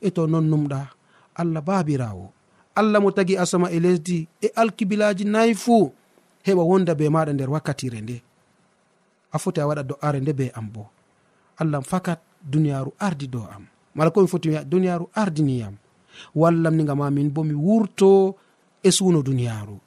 e 0.00 0.08
to 0.14 0.26
non 0.26 0.46
numɗa 0.50 0.80
allah 1.40 1.62
babirawo 1.68 2.26
allah 2.78 2.98
mo 3.02 3.10
tagi 3.10 3.34
asama 3.42 3.70
e 3.70 3.78
lesdi 3.84 4.28
e 4.42 4.48
alkibilaji 4.60 5.24
nayi 5.24 5.54
fuu 5.54 5.92
heɓa 6.46 6.62
wonda 6.70 6.92
be 6.94 7.04
maɗa 7.14 7.32
nder 7.34 7.50
wakkatire 7.50 8.00
nde. 8.00 8.16
A 9.32 9.38
foti 9.38 9.60
a 9.60 9.66
waɗa 9.68 9.82
do'are 9.88 10.18
nde 10.20 10.32
be 10.38 10.46
am 10.58 10.66
bo. 10.74 10.82
Allahn 11.60 11.84
fakat 11.84 12.20
duniyaru 12.42 12.92
ardi 12.98 13.26
do 13.28 13.42
am. 13.54 13.64
Mala 13.94 14.10
komi 14.10 14.28
foti 14.28 14.48
wiya 14.48 14.64
duniyaru 14.64 15.06
ardiniyam 15.14 15.74
wallam 16.34 16.74
ni 16.76 16.84
gama 16.84 17.10
min 17.10 17.30
bo 17.30 17.44
mi 17.44 17.54
wurto 17.54 18.36
e 18.82 18.90
suno 18.90 19.22
duniyaru 19.22 19.78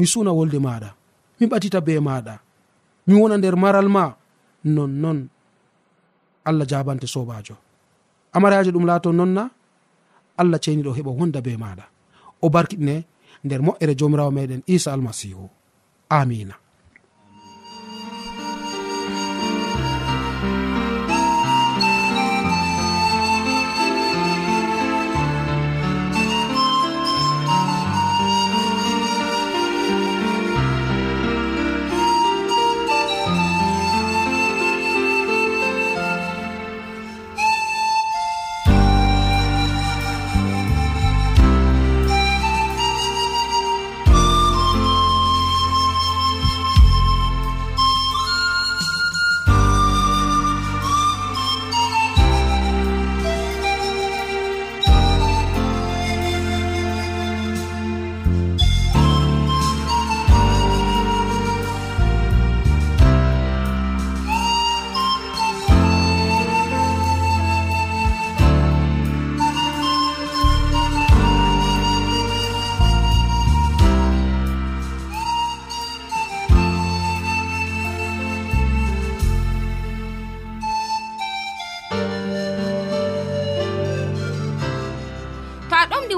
mi 0.00 0.06
suna 0.12 0.32
wolde 0.38 0.58
maɗa 0.66 0.90
mi 1.38 1.44
ɓatita 1.50 1.78
be 1.86 1.92
maɗa 2.08 2.34
mi 3.06 3.14
wona 3.20 3.36
nder 3.38 3.56
maral 3.62 3.88
ma. 3.96 4.04
Nonnon 4.64 5.18
allah 6.44 6.66
jabante 6.70 7.06
sobajo 7.14 7.56
amarajo 8.36 8.70
ɗum 8.74 8.84
laato 8.88 9.08
nonna 9.12 9.44
allah 10.40 10.58
ceniɗo 10.64 10.90
heɓa 10.96 11.10
wonda 11.18 11.40
be 11.46 11.52
maɗa 11.56 11.84
o 12.44 12.46
barkiɗine 12.54 12.94
nder 13.44 13.60
moƴƴere 13.66 13.94
jomirawo 13.98 14.30
meɗen 14.36 14.62
isa 14.74 14.92
almasihu 14.92 15.44
amina 16.18 16.54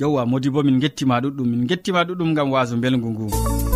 yowa 0.00 0.26
modi 0.26 0.48
bo 0.50 0.62
min 0.62 0.80
gettima 0.80 1.20
ɗuɗɗum 1.20 1.46
min 1.50 1.66
gettima 1.68 2.04
ɗuɗɗum 2.08 2.34
gam 2.34 2.50
waso 2.52 2.76
belgu 2.76 3.08
ngu. 3.10 3.69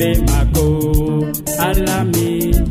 be 0.00 0.14
mako 0.28 0.64
alami. 1.66 2.69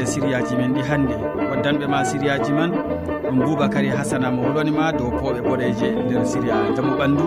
yewtere 0.00 0.06
siriyaji 0.06 0.56
men 0.56 0.74
ɗi 0.74 0.82
hannde. 0.88 1.14
Waddanɓe 1.50 1.86
ma 1.86 2.04
siriyaji 2.04 2.52
man 2.52 2.70
ɗum 3.24 3.38
boubacary 3.44 3.88
hasana 3.88 4.30
mo 4.30 4.42
wolwanima 4.42 4.92
dow 4.92 5.10
pooɓe 5.10 5.40
boɗeje 5.42 5.88
nder 6.06 6.24
siria 6.26 6.54
jamu 6.76 6.92
ɓandu 6.98 7.24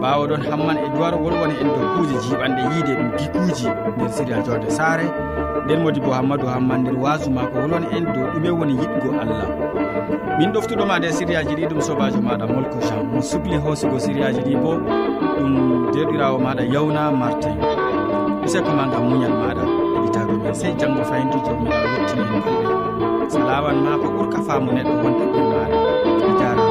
ɓawo 0.00 0.26
ɗon 0.28 0.42
hamman 0.50 0.76
e 0.78 0.88
duwar 0.94 1.14
wolwani 1.14 1.54
en 1.60 1.68
dow 1.68 1.86
kuuje 1.96 2.16
jiɓanɗe 2.24 2.60
yiide 2.72 2.92
ɗum 2.98 3.10
gikuji 3.18 3.68
nder 3.96 4.10
siria 4.10 4.42
jorde 4.42 4.70
saare. 4.70 5.04
Nden 5.64 5.82
modi 5.82 6.00
bo 6.00 6.10
hammadou 6.12 6.48
hamman 6.48 6.80
nder 6.82 6.96
wasu 6.96 7.30
ma 7.30 7.42
ko 7.46 7.58
wolwani 7.60 7.86
en 7.96 8.04
dow 8.04 8.26
ɗume 8.34 8.50
woni 8.58 8.72
yiɗgo 8.80 9.08
allah. 9.20 9.46
Min 10.38 10.52
ɗoftuɗoma 10.52 10.98
nde 10.98 11.12
siriyaji 11.12 11.54
ɗi 11.56 11.66
ɗum 11.68 11.80
sobajo 11.80 12.20
maɗa 12.22 12.46
molko 12.46 12.78
jean. 12.80 13.04
Mo 13.12 13.20
subli 13.20 13.56
hoosugo 13.56 13.98
siriyaji 13.98 14.40
ɗi 14.40 14.56
bo 14.62 14.72
ɗum 15.38 15.92
derɗirawo 15.92 16.38
maɗa 16.38 16.62
yawna 16.72 17.10
martin. 17.12 17.56
Useko 18.44 18.70
ma 18.72 18.88
gam 18.88 19.04
muñal 19.10 19.32
maɗa. 19.32 19.77
hettitaaɓe 20.18 20.42
men 20.42 20.54
sey 20.60 20.72
janngo 20.80 21.02
fayintu 21.10 21.38
joomi 21.46 21.68
a 21.70 21.78
e 21.84 21.88
wettini 21.94 22.24
en 22.34 22.42
fulɓe 22.44 23.28
so 23.32 23.38
ma 23.84 23.92
ko 24.02 24.08
ɓurka 24.16 24.38
faamu 24.46 24.68
neɗɗo 24.76 24.94
wonde 25.02 25.24
ɗummaare 25.32 25.76
a 26.26 26.30
jaaraama. 26.38 26.67